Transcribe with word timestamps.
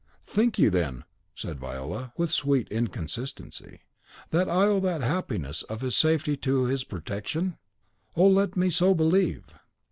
"Think 0.25 0.57
you, 0.57 0.71
then," 0.71 1.03
said 1.35 1.59
Viola, 1.59 2.11
with 2.17 2.31
sweet 2.31 2.67
inconsistency, 2.69 3.81
"that 4.31 4.49
I 4.49 4.65
owe 4.65 4.79
that 4.79 5.01
happiness 5.01 5.63
and 5.69 5.93
safety 5.93 6.35
to 6.37 6.63
his 6.65 6.83
protection? 6.83 7.59
Oh, 8.15 8.25
let 8.25 8.57
me 8.57 8.71
so 8.71 8.95
believe! 8.95 9.43